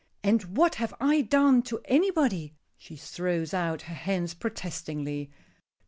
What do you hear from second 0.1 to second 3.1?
And what have I done to anybody?" She